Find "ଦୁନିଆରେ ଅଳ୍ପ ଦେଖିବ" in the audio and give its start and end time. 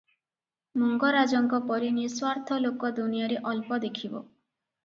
3.01-4.27